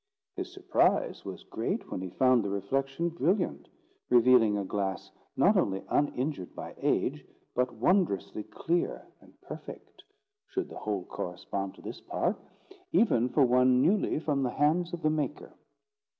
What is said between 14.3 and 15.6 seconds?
the hands of the maker.